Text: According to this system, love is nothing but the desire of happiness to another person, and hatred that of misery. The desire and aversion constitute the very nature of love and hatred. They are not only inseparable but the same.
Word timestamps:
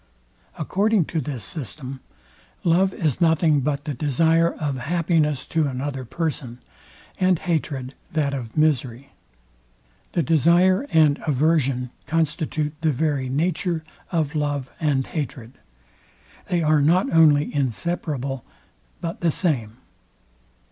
According 0.57 1.05
to 1.13 1.21
this 1.21 1.43
system, 1.43 1.99
love 2.63 2.91
is 2.91 3.21
nothing 3.21 3.59
but 3.59 3.83
the 3.85 3.93
desire 3.93 4.51
of 4.51 4.77
happiness 4.77 5.45
to 5.45 5.67
another 5.67 6.05
person, 6.05 6.57
and 7.19 7.37
hatred 7.37 7.93
that 8.11 8.33
of 8.33 8.57
misery. 8.57 9.11
The 10.13 10.23
desire 10.23 10.87
and 10.89 11.19
aversion 11.27 11.91
constitute 12.07 12.73
the 12.81 12.89
very 12.91 13.29
nature 13.29 13.83
of 14.11 14.33
love 14.33 14.71
and 14.79 15.05
hatred. 15.05 15.59
They 16.47 16.63
are 16.63 16.81
not 16.81 17.13
only 17.13 17.53
inseparable 17.53 18.43
but 19.01 19.21
the 19.21 19.31
same. 19.31 19.77